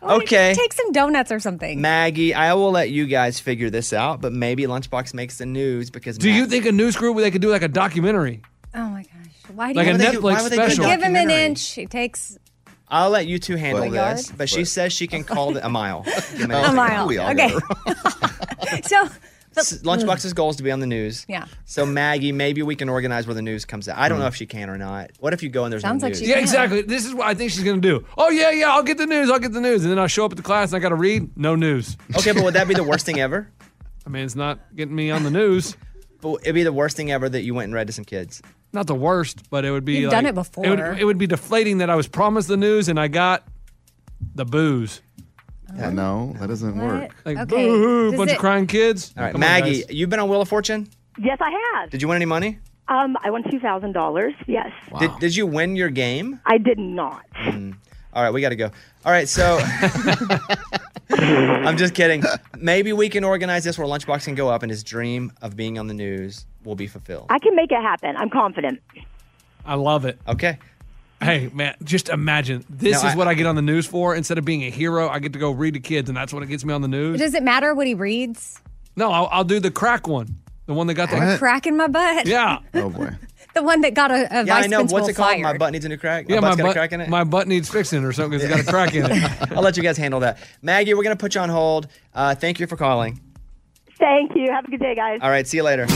[0.03, 0.53] Okay.
[0.53, 1.81] Take some donuts or something.
[1.81, 5.89] Maggie, I will let you guys figure this out, but maybe Lunchbox makes the news
[5.89, 6.17] because.
[6.17, 8.41] Do Ma- you think a news group they could do like a documentary?
[8.75, 9.11] Oh my gosh.
[9.53, 10.85] Why do Like you a would Netflix why would they do a special.
[10.85, 11.45] give him an documentary?
[11.45, 11.77] inch?
[11.77, 12.37] It takes
[12.89, 14.17] I'll let you two handle A yard?
[14.17, 16.03] this, but she says she can call it a mile.
[16.37, 17.07] Give a mile.
[17.07, 17.51] We all Okay.
[18.67, 19.09] it so
[19.57, 21.25] S- Lunchbox's goal is to be on the news.
[21.27, 21.45] Yeah.
[21.65, 23.97] So Maggie, maybe we can organize where the news comes out.
[23.97, 24.21] I don't hmm.
[24.21, 25.11] know if she can or not.
[25.19, 26.19] What if you go and there's Sounds no like news?
[26.23, 26.81] she Yeah, exactly.
[26.83, 28.05] This is what I think she's gonna do.
[28.17, 29.29] Oh yeah, yeah, I'll get the news.
[29.29, 30.89] I'll get the news, and then I'll show up at the class and I got
[30.89, 31.35] to read.
[31.37, 31.97] No news.
[32.17, 33.49] Okay, but would that be the worst thing ever?
[34.05, 35.75] I mean, it's not getting me on the news.
[36.21, 38.41] But it'd be the worst thing ever that you went and read to some kids.
[38.77, 39.95] Not the worst, but it would be.
[39.95, 40.63] You've like- done it before.
[40.63, 43.43] It would, it would be deflating that I was promised the news and I got
[44.35, 45.01] the booze.
[45.75, 47.15] Yeah, no, that doesn't work.
[47.25, 49.13] Like Okay, boo, does bunch it- of crying kids.
[49.17, 49.89] All right, Come on, Maggie, guys.
[49.91, 50.87] you've been on Wheel of Fortune.
[51.19, 51.89] Yes, I have.
[51.89, 52.59] Did you win any money?
[52.87, 54.33] Um, I won two thousand dollars.
[54.45, 56.39] Yes, Did, did you win your game?
[56.45, 57.25] I did not.
[58.13, 58.65] All right, we got to go.
[59.05, 59.59] All right, so
[61.09, 62.23] I'm just kidding.
[62.57, 65.77] Maybe we can organize this where Lunchbox can go up and his dream of being
[65.79, 67.27] on the news will be fulfilled.
[67.29, 68.15] I can make it happen.
[68.17, 68.81] I'm confident.
[69.65, 70.19] I love it.
[70.27, 70.59] Okay.
[71.19, 74.13] Hey man, just imagine this No, is I- what I get on the news for.
[74.15, 76.43] Instead of being a hero, I get to go read to kids, and that's what
[76.43, 77.19] it gets me on the news.
[77.19, 78.61] does it matter what he reads?
[78.95, 80.35] No, I'll, I'll do the crack one,
[80.67, 82.27] the one that got the Crack in my butt.
[82.27, 82.59] yeah.
[82.75, 83.09] Oh boy.
[83.55, 84.81] The one that got a, a yeah, I vice know.
[84.81, 85.29] What's principal it called?
[85.31, 85.41] fired.
[85.43, 86.25] My butt needs a new crack.
[86.29, 87.09] Yeah, my my butt's got butt, a crack in it.
[87.09, 89.51] my butt needs fixing or something because it's got a crack in it.
[89.57, 90.37] I'll let you guys handle that.
[90.61, 91.87] Maggie, we're gonna put you on hold.
[92.13, 93.19] Uh, thank you for calling.
[93.97, 94.51] Thank you.
[94.51, 95.19] Have a good day, guys.
[95.21, 95.87] All right, see you later.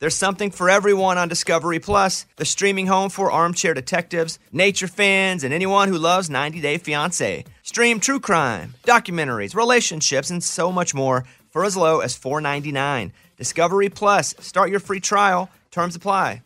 [0.00, 5.44] There's something for everyone on Discovery Plus, the streaming home for armchair detectives, nature fans,
[5.44, 7.46] and anyone who loves 90 Day Fiancé.
[7.62, 13.12] Stream true crime, documentaries, relationships, and so much more for as low as $4.99.
[13.36, 14.34] Discovery Plus.
[14.40, 15.48] Start your free trial.
[15.70, 16.42] Terms apply.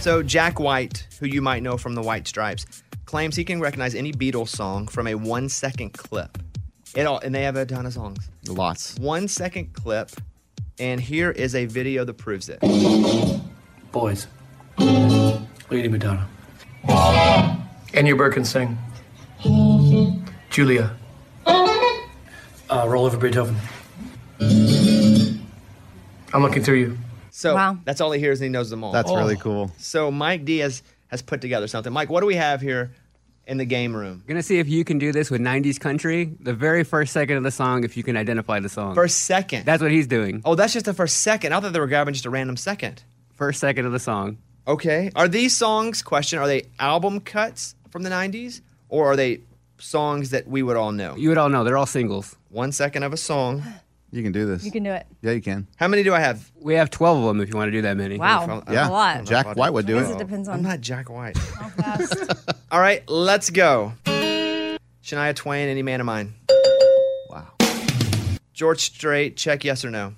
[0.00, 2.64] So Jack White, who you might know from the White Stripes,
[3.04, 6.38] claims he can recognize any Beatles song from a one-second clip.
[6.96, 8.30] It all, and they have a ton of songs.
[8.48, 8.98] Lots.
[8.98, 10.10] One second clip,
[10.78, 12.58] and here is a video that proves it.
[13.92, 14.26] Boys,
[14.78, 16.26] Lady Madonna.
[17.92, 18.78] And Your Bird Can Sing.
[20.48, 20.96] Julia.
[21.46, 23.56] Uh, roll over Beethoven.
[26.32, 26.98] I'm looking through you.
[27.30, 28.92] So that's all he hears, and he knows them all.
[28.92, 29.70] That's really cool.
[29.76, 31.92] So Mike Diaz has put together something.
[31.92, 32.94] Mike, what do we have here
[33.46, 34.24] in the game room?
[34.26, 36.32] Gonna see if you can do this with 90s country.
[36.40, 38.94] The very first second of the song, if you can identify the song.
[38.94, 39.64] First second.
[39.64, 40.42] That's what he's doing.
[40.44, 41.52] Oh, that's just the first second.
[41.52, 43.02] I thought they were grabbing just a random second.
[43.34, 44.38] First second of the song.
[44.66, 45.10] Okay.
[45.14, 49.40] Are these songs, question, are they album cuts from the 90s, or are they
[49.78, 51.14] songs that we would all know?
[51.16, 51.62] You would all know.
[51.62, 52.36] They're all singles.
[52.50, 53.62] One second of a song.
[54.12, 54.64] You can do this.
[54.64, 55.06] You can do it.
[55.20, 55.66] Yeah, you can.
[55.76, 56.50] How many do I have?
[56.60, 58.16] We have 12 of them if you want to do that many.
[58.18, 58.88] Wow, Yeah.
[58.88, 59.24] a lot.
[59.24, 60.14] Jack White would do I guess it.
[60.14, 61.36] it depends I'm on not Jack White.
[61.36, 62.48] how fast.
[62.70, 63.92] All right, let's go.
[64.06, 66.34] Shania Twain, any man of mine.
[67.30, 67.48] Wow.
[68.54, 70.14] George Strait, check yes or no.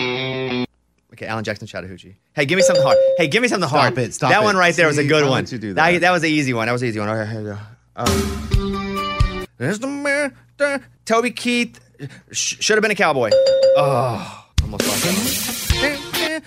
[0.00, 2.16] Okay, Alan Jackson, Chattahoochee.
[2.32, 2.96] Hey, give me something hard.
[3.16, 3.92] Hey, give me something hard.
[3.94, 4.44] Stop it, stop that it.
[4.44, 5.42] one right there was a See, good why one.
[5.42, 5.90] would you do that?
[5.92, 6.00] that?
[6.02, 6.66] that was an easy one.
[6.66, 7.08] That was an easy one.
[7.08, 7.58] Okay, here we go.
[7.96, 11.80] Um, there's the man, the- Toby Keith.
[12.30, 13.30] Sh- should have been a cowboy.
[13.76, 16.42] Oh, almost lost that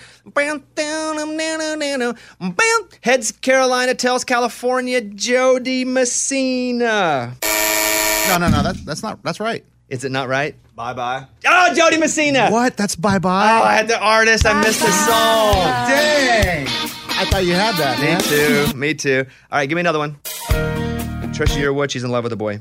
[2.68, 2.92] one.
[3.02, 7.36] Heads Carolina, tails California, Jo Dee Messina.
[8.28, 8.62] No, no, no.
[8.62, 9.22] That's that's not.
[9.22, 9.64] That's right.
[9.88, 10.54] Is it not right?
[10.74, 11.26] Bye bye.
[11.46, 12.50] Oh, Jo Dee Messina.
[12.50, 12.76] What?
[12.76, 13.60] That's bye bye.
[13.60, 13.64] Oh.
[13.64, 14.46] I had the artist.
[14.46, 15.54] I missed the song.
[15.88, 16.66] Dang.
[17.14, 17.98] I thought you had that.
[18.00, 18.20] Me man.
[18.22, 18.76] too.
[18.78, 19.26] Me too.
[19.50, 20.16] All right, give me another one.
[21.32, 22.60] Trisha Yearwood, she's in love with a boy.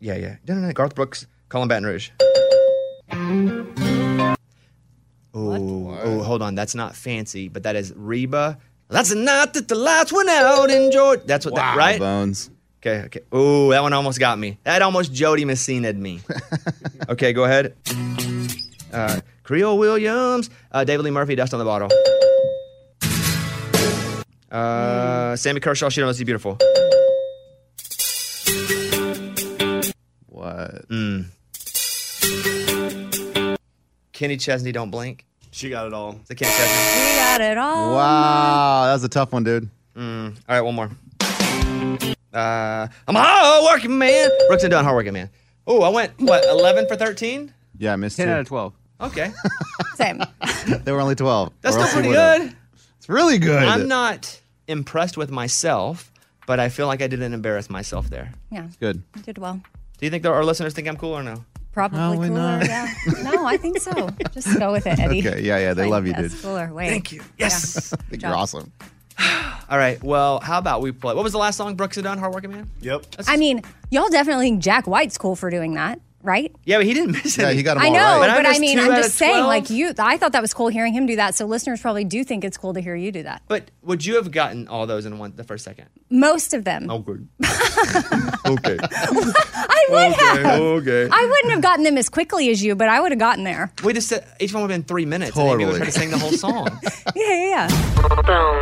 [0.00, 0.36] Yeah, yeah.
[0.46, 0.72] No, no, no.
[0.72, 2.10] Garth Brooks, Callin' Baton Rouge.
[5.34, 6.54] Oh, oh, hold on.
[6.54, 8.58] That's not fancy, but that is Reba.
[8.88, 11.22] That's the night that the lights went out in Georgia.
[11.26, 11.98] That's what that, Wow, right?
[11.98, 12.50] Bones.
[12.80, 13.20] Okay, okay.
[13.32, 14.58] Oh, that one almost got me.
[14.64, 16.20] That almost Jo Dee Messina'd me.
[17.08, 17.74] okay, go ahead.
[18.92, 21.90] Uh, Creole Williams, uh, David Lee Murphy, Dust on the Bottle.
[24.50, 26.58] Uh, Sammy Kershaw, She Knows He's Beautiful.
[30.88, 31.26] Mm.
[34.12, 35.24] Kenny Chesney, Don't Blink.
[35.50, 36.12] She got it all.
[36.22, 37.10] Is it Kenny Chesney?
[37.10, 37.94] We got it all.
[37.94, 39.68] Wow, that was a tough one, dude.
[39.96, 40.36] Mm.
[40.48, 40.90] All right, one more.
[42.32, 44.28] Uh, I'm a hard-working man.
[44.48, 45.30] Brooks and Dunn, hard-working man.
[45.66, 47.52] Oh, I went, what, 11 for 13?
[47.78, 48.32] Yeah, I missed 10 two.
[48.32, 48.72] out of 12.
[49.02, 49.32] Okay.
[49.94, 50.22] Same.
[50.84, 51.52] They were only twelve.
[51.62, 52.48] That's Or still else you pretty would've.
[52.50, 52.56] good.
[52.98, 53.62] It's really good.
[53.62, 56.10] I'm not impressed with myself,
[56.44, 58.32] but I feel like I didn't embarrass myself there.
[58.50, 59.00] Yeah, Good.
[59.14, 59.60] you did well.
[59.98, 61.44] Do you think our listeners think I'm cool or no?
[61.72, 62.40] Probably Probably cooler.
[62.40, 62.66] not.
[62.66, 62.92] Yeah.
[63.22, 64.08] No, I think so.
[64.32, 65.26] Just go with it, Eddie.
[65.26, 65.90] Okay, yeah, yeah, they Fine.
[65.90, 66.42] love you, That's dude.
[66.42, 66.72] cooler.
[66.72, 66.88] Wait.
[66.88, 67.22] Thank you.
[67.38, 67.92] Yes.
[67.92, 68.72] I think you're awesome.
[69.68, 70.02] All right.
[70.02, 71.14] Well, how about we play?
[71.14, 72.18] What was the last song Brooks had done?
[72.18, 72.70] Hardworking Man.
[72.80, 73.04] Yep.
[73.26, 76.54] I mean, y'all definitely think Jack White's cool for doing that, right?
[76.64, 77.42] Yeah, but he didn't miss it.
[77.42, 78.18] Yeah, he got them I all know, right.
[78.20, 79.46] But I but I missed mean, I'm just saying, 12.
[79.46, 81.34] like you, I thought that was cool hearing him do that.
[81.34, 83.42] So listeners probably do think it's cool to hear you do that.
[83.48, 85.86] But would you have gotten all those in one the first second?
[86.10, 87.26] Most of them, Oh, good.
[88.46, 88.76] okay.
[88.82, 90.60] I would have.
[90.60, 91.08] Okay.
[91.10, 93.72] I wouldn't have gotten them as quickly as you, but I would have gotten there.
[93.84, 95.36] We just said each one would have been three minutes.
[95.36, 95.78] And Amy would Totally.
[95.78, 96.68] try to sing the whole song.
[97.14, 98.26] Yeah, yeah, yeah.
[98.28, 98.52] all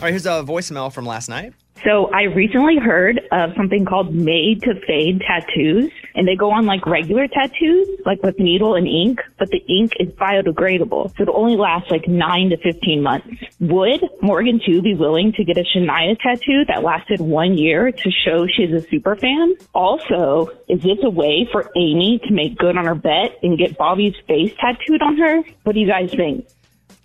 [0.00, 0.10] right.
[0.10, 1.52] Here's a voicemail from last night.
[1.84, 6.64] So I recently heard of something called made to fade tattoos and they go on
[6.64, 11.14] like regular tattoos, like with needle and ink, but the ink is biodegradable.
[11.16, 13.28] So it'll only lasts like nine to 15 months.
[13.60, 18.10] Would Morgan too be willing to get a Shania tattoo that lasted one year to
[18.24, 19.54] show she's a super fan?
[19.74, 23.76] Also, is this a way for Amy to make good on her bet and get
[23.76, 25.42] Bobby's face tattooed on her?
[25.64, 26.46] What do you guys think?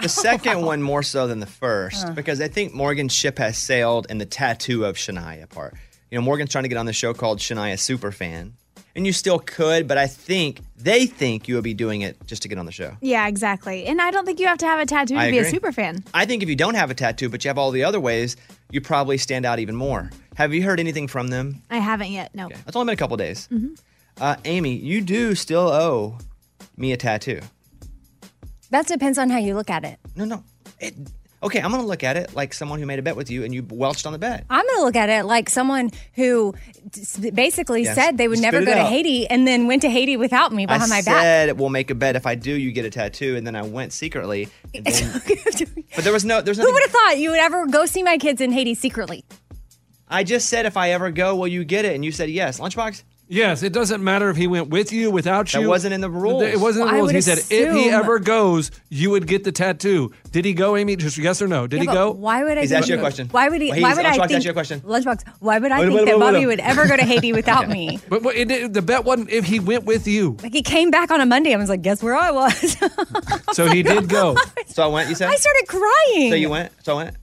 [0.01, 4.07] The second one more so than the first because I think Morgan's ship has sailed
[4.09, 5.75] in the tattoo of Shania part.
[6.09, 8.51] You know, Morgan's trying to get on the show called Shania Superfan.
[8.93, 12.41] And you still could, but I think they think you would be doing it just
[12.41, 12.97] to get on the show.
[12.99, 13.85] Yeah, exactly.
[13.85, 15.71] And I don't think you have to have a tattoo to I be a super
[15.71, 16.03] fan.
[16.13, 18.35] I think if you don't have a tattoo, but you have all the other ways,
[18.69, 20.09] you probably stand out even more.
[20.35, 21.61] Have you heard anything from them?
[21.69, 22.35] I haven't yet.
[22.35, 22.49] No.
[22.49, 23.47] It's only been a couple days.
[23.49, 23.79] Mhm.
[24.19, 26.17] Uh, Amy, you do still owe
[26.75, 27.39] me a tattoo.
[28.71, 29.99] That depends on how you look at it.
[30.15, 30.43] No, no.
[30.79, 30.95] It,
[31.43, 33.43] okay, I'm going to look at it like someone who made a bet with you
[33.43, 34.45] and you welched on the bet.
[34.49, 36.55] I'm going to look at it like someone who
[37.33, 37.95] basically Yes.
[37.95, 38.83] said they would Spit never go to.
[38.83, 41.21] Haiti and then went to Haiti without me behind I my back.
[41.21, 42.15] said we'll make a bet.
[42.15, 43.35] If I do, you get a tattoo.
[43.35, 44.47] And then I went secretly.
[44.73, 44.83] then-
[45.95, 48.17] but there was no, there's Who would have thought you would ever go see my
[48.17, 49.23] kids in Haiti secretly?
[50.07, 51.95] I just said if I ever go, will you get it?
[51.95, 52.59] And you said yes.
[52.59, 53.03] Lunchbox?
[53.33, 55.61] Yes, it doesn't matter if he went with you, without you.
[55.61, 56.43] That wasn't in the rules.
[56.43, 57.07] It wasn't in the Well, I rules.
[57.07, 60.11] would He said if he assume- ever goes, you would get the tattoo.
[60.31, 60.97] Did he go, Amy?
[60.97, 61.65] Just yes or no?
[61.65, 62.11] Did Yeah, he but go?
[62.11, 62.61] Why would I?
[62.61, 63.29] He's think- asked you a question.
[63.31, 63.69] Why would he?
[63.69, 64.31] Well, why he's- would I Lunchbox think?
[64.33, 64.79] asked you a question.
[64.81, 65.23] Lunchbox.
[65.39, 66.45] Why would I Wait, think wait, that wait, Bobby wait.
[66.47, 67.99] would ever go to Haiti without me?
[68.09, 70.35] But, but it, the bet wasn't if he went with you.
[70.43, 71.53] Like he came back on a Monday.
[71.53, 72.75] I was like, guess where I was?
[73.53, 74.35] So he did go.
[74.67, 75.29] So I went, you said?
[75.29, 76.31] I started crying.
[76.31, 76.71] So you went?
[76.83, 77.15] So I went?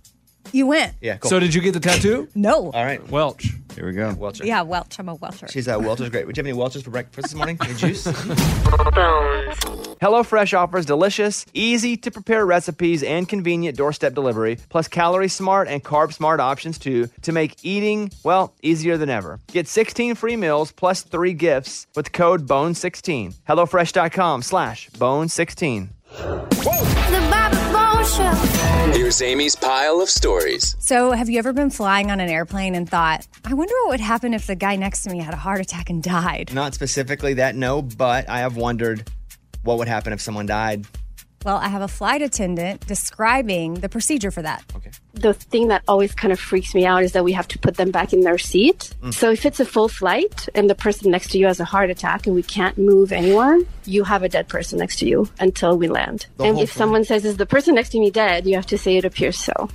[0.52, 0.94] You went.
[1.00, 1.28] Yeah, cool.
[1.30, 2.28] So did you get the tattoo?
[2.34, 2.70] No.
[2.70, 3.06] All right.
[3.10, 3.52] Welch.
[3.78, 4.12] Here we go.
[4.14, 4.44] Welcher.
[4.44, 4.98] Yeah, Welch.
[4.98, 5.46] I'm a Welcher.
[5.46, 6.26] She's uh, Welch's great.
[6.26, 7.56] Would you have any Welch's for breakfast this morning?
[7.62, 8.08] Any juice?
[10.02, 15.84] HelloFresh offers delicious, easy to prepare recipes and convenient doorstep delivery, plus calorie smart and
[15.84, 19.38] carb smart options too, to make eating, well, easier than ever.
[19.46, 23.34] Get 16 free meals plus three gifts with code BONE16.
[23.48, 25.90] HelloFresh.com slash BONE16.
[28.18, 30.74] Here's Amy's pile of stories.
[30.80, 34.00] So, have you ever been flying on an airplane and thought, I wonder what would
[34.00, 36.52] happen if the guy next to me had a heart attack and died?
[36.52, 39.08] Not specifically that, no, but I have wondered
[39.62, 40.84] what would happen if someone died.
[41.44, 44.64] Well, I have a flight attendant describing the procedure for that.
[44.76, 44.90] Okay.
[45.14, 47.76] the thing that always kind of freaks me out is that we have to put
[47.76, 48.94] them back in their seat.
[49.02, 49.14] Mm.
[49.14, 51.90] So if it's a full flight and the person next to you has a heart
[51.90, 55.76] attack and we can't move anyone, you have a dead person next to you until
[55.78, 56.26] we land.
[56.36, 56.78] The and if flight.
[56.78, 59.38] someone says, "Is the person next to me dead?" you have to say, "It appears
[59.38, 59.68] so."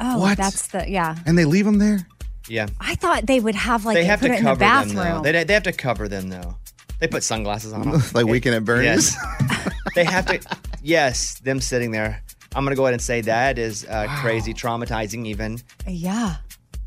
[0.00, 0.36] Oh, What?
[0.38, 1.16] that's the, yeah.
[1.26, 2.06] And they leave them there?
[2.48, 2.68] Yeah.
[2.80, 4.88] I thought they would have like they have put to it in the cover them,
[4.94, 5.22] though.
[5.22, 6.56] They, they have to cover them, though.
[7.00, 8.02] They put sunglasses on them.
[8.14, 9.14] like Weekend at Bernie's?
[9.14, 9.72] Yes.
[9.94, 10.40] they have to.
[10.88, 12.22] Yes, them sitting there.
[12.54, 15.26] I'm gonna go ahead and say that is uh, crazy, traumatizing.
[15.26, 16.36] Even yeah.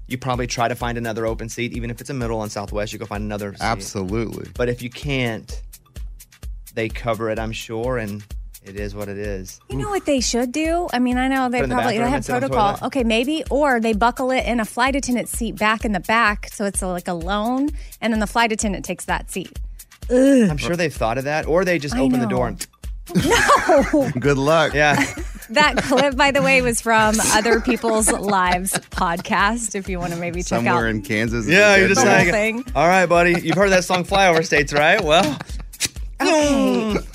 [0.08, 2.94] you probably try to find another open seat, even if it's a middle on Southwest.
[2.94, 3.54] You go find another.
[3.54, 3.62] Seat.
[3.62, 4.50] Absolutely.
[4.56, 5.62] But if you can't,
[6.74, 7.38] they cover it.
[7.38, 8.26] I'm sure, and
[8.64, 9.60] it is what it is.
[9.70, 10.88] You know what they should do?
[10.92, 12.88] I mean, I know they Put it in the probably they have instead the protocol.
[12.88, 16.50] Okay, maybe, or they buckle it in a flight attendant seat back in the back,
[16.52, 17.70] so it's like alone,
[18.02, 19.60] and then the flight attendant takes that seat.
[20.10, 20.50] Ugh.
[20.50, 22.66] I'm sure they've thought of that, or they just I open the door and.
[23.16, 24.12] No.
[24.20, 24.74] Good luck.
[24.74, 24.96] Yeah.
[25.50, 29.76] that clip, by the way, was from Other People's Lives podcast.
[29.76, 31.48] If you want to maybe check Somewhere out in Kansas.
[31.48, 32.64] Yeah, you're you're just the whole saying.
[32.64, 32.74] thing.
[32.76, 33.40] All right, buddy.
[33.42, 35.02] You've heard that song "Flyover States," right?
[35.02, 35.38] Well.
[36.22, 36.98] okay.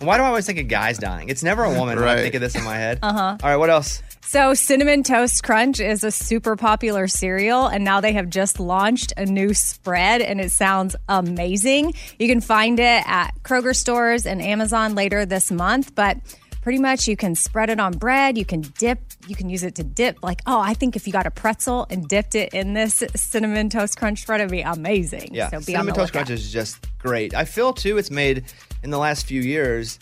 [0.00, 1.28] Why do I always think of guys dying?
[1.28, 2.98] It's never a woman when I think of this in my head.
[3.02, 3.36] Uh huh.
[3.42, 4.02] All right, what else?
[4.24, 9.12] So, Cinnamon Toast Crunch is a super popular cereal, and now they have just launched
[9.16, 11.92] a new spread, and it sounds amazing.
[12.18, 16.16] You can find it at Kroger stores and Amazon later this month, but
[16.62, 18.38] pretty much you can spread it on bread.
[18.38, 20.22] You can dip, you can use it to dip.
[20.22, 23.68] Like, oh, I think if you got a pretzel and dipped it in this Cinnamon
[23.68, 25.34] Toast Crunch spread, it'd be amazing.
[25.34, 26.26] Yeah, so be on cinnamon toast lookout.
[26.26, 27.34] crunch is just great.
[27.34, 28.44] I feel too it's made
[28.82, 29.98] in the last few years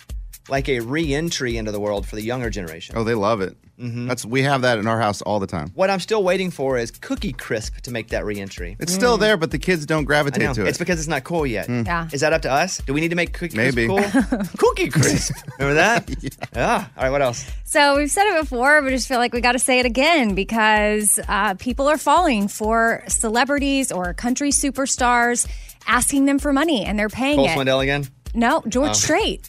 [0.48, 2.96] like a re-entry into the world for the younger generation.
[2.96, 3.56] Oh, they love it.
[3.80, 4.08] Mhm.
[4.08, 5.70] That's we have that in our house all the time.
[5.74, 8.76] What I'm still waiting for is Cookie Crisp to make that re-entry.
[8.78, 10.52] It's still there, but the kids don't I gravitate know.
[10.54, 10.68] to it.
[10.68, 11.66] It's because it's not cool yet.
[11.68, 11.86] Mm.
[11.86, 12.08] Yeah.
[12.12, 12.78] Is that up to us?
[12.84, 13.86] Do we need to make Cookie Maybe.
[13.86, 14.38] Crisp cool?
[14.58, 15.32] cookie Crisp.
[15.58, 16.10] Remember that?
[16.54, 16.86] yeah.
[16.96, 17.10] All right.
[17.10, 17.46] What else?
[17.64, 19.86] So we've said it before, but I just feel like we got to say it
[19.86, 25.46] again because uh, people are falling for celebrities or country superstars,
[25.86, 27.50] asking them for money, and they're paying Cole it.
[27.56, 28.06] Swindell again.
[28.34, 28.92] No, George Oh.
[28.92, 29.48] Strait.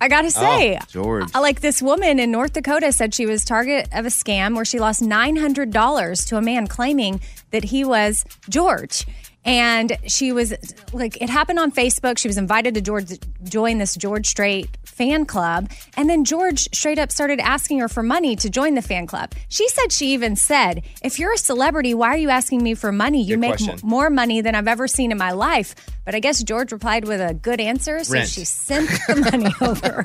[0.00, 1.34] I gotta say, Oh, George.
[1.34, 4.64] uh, like this woman in North Dakota said she was target of a scam where
[4.64, 9.06] she lost nine hundred dollars to a man claiming that he was George.
[9.44, 10.52] And she was
[10.92, 12.18] like, it happened on Facebook.
[12.18, 13.12] She was invited to George
[13.44, 18.02] join this George Strait fan club, and then George straight up started asking her for
[18.02, 19.32] money to join the fan club.
[19.48, 22.90] She said she even said, "If you're a celebrity, why are you asking me for
[22.90, 23.22] money?
[23.22, 25.74] You Good make m- more money than I've ever seen in my life."
[26.06, 28.28] But I guess George replied with a good answer, so Rent.
[28.28, 30.04] she sent the money over.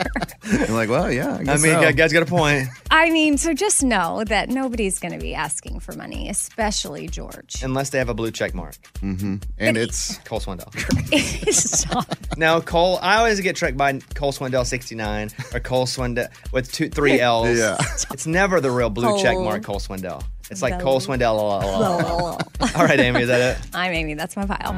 [0.51, 1.35] You're like, well, yeah.
[1.35, 1.81] I, I mean, so.
[1.81, 2.69] that guy's got a point.
[2.89, 7.61] I mean, so just know that nobody's going to be asking for money, especially George.
[7.61, 8.77] Unless they have a blue check mark.
[9.03, 9.35] Mm-hmm.
[9.59, 10.73] And it's Cole Swindell.
[11.53, 12.07] Stop.
[12.35, 16.89] Now, Cole, I always get tricked by Cole Swindell 69 or Cole Swindell with two,
[16.89, 17.59] three L's.
[17.59, 17.77] Yeah.
[18.11, 20.23] It's never the real blue check mark Cole Swindell.
[20.51, 21.39] It's like Cole Swindell.
[22.75, 23.67] All right, Amy, is that it?
[23.73, 24.15] I'm Amy.
[24.15, 24.73] That's my pile.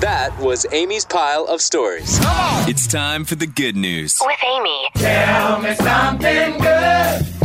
[0.00, 2.18] That was Amy's pile of stories.
[2.66, 4.16] It's time for the good news.
[4.24, 4.88] With Amy.
[4.94, 7.37] Tell me something good.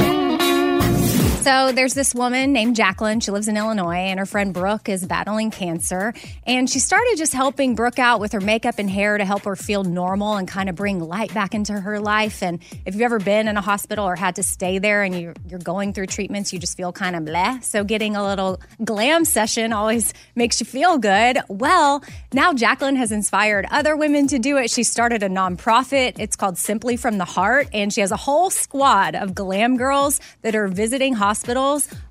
[1.44, 3.20] So there's this woman named Jacqueline.
[3.20, 6.14] She lives in Illinois, and her friend Brooke is battling cancer.
[6.48, 9.58] And she started just helping Brooke out with her makeup and hair to help her
[9.58, 12.42] feel normal and kind of bring light back into her life.
[12.42, 15.34] And if you've ever been in a hospital or had to stay there and you're,
[15.46, 17.62] you're going through treatments, you just feel kind of bleh.
[17.62, 21.40] So getting a little glam session always makes you feel good.
[21.50, 24.72] Well, now Jacqueline has inspired other women to do it.
[24.72, 26.20] She started a nonprofit.
[26.20, 30.22] It's called Simply from the Heart, and she has a whole squad of glam girls
[30.44, 31.33] that are visiting hospitals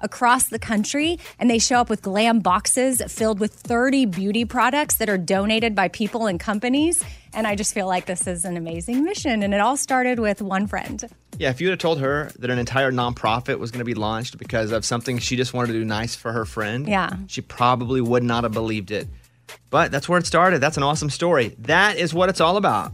[0.00, 4.96] across the country, and they show up with glam boxes filled with 30 beauty products
[4.96, 7.02] that are donated by people and companies.
[7.34, 9.42] And I just feel like this is an amazing mission.
[9.42, 11.02] And it all started with one friend.
[11.38, 13.94] Yeah, if you would have told her that an entire nonprofit was going to be
[13.94, 17.16] launched because of something she just wanted to do nice for her friend, Yeah.
[17.28, 19.08] she probably would not have believed it.
[19.70, 20.60] But that's where it started.
[20.60, 21.56] That's an awesome story.
[21.60, 22.92] That is what it's all about.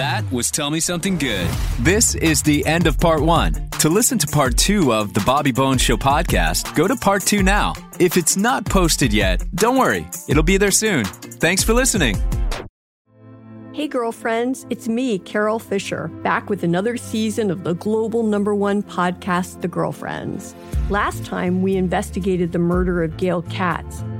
[0.00, 1.46] That was Tell Me Something Good.
[1.80, 3.68] This is the end of part one.
[3.80, 7.42] To listen to part two of the Bobby Bones Show podcast, go to part two
[7.42, 7.74] now.
[7.98, 11.04] If it's not posted yet, don't worry, it'll be there soon.
[11.04, 12.16] Thanks for listening.
[13.74, 18.82] Hey, girlfriends, it's me, Carole Fisher, back with another season of the global number one
[18.82, 20.54] podcast, The Girlfriends.
[20.88, 24.02] Last time, we investigated the murder of Gail Katz.